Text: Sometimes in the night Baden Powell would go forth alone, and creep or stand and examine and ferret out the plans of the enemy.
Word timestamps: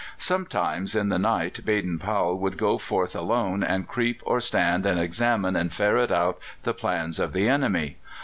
Sometimes 0.17 0.95
in 0.95 1.09
the 1.09 1.19
night 1.19 1.59
Baden 1.63 1.99
Powell 1.99 2.39
would 2.39 2.57
go 2.57 2.79
forth 2.79 3.15
alone, 3.15 3.61
and 3.63 3.87
creep 3.87 4.23
or 4.25 4.41
stand 4.41 4.83
and 4.83 4.99
examine 4.99 5.55
and 5.55 5.71
ferret 5.71 6.11
out 6.11 6.39
the 6.63 6.73
plans 6.73 7.19
of 7.19 7.33
the 7.33 7.47
enemy. 7.47 7.97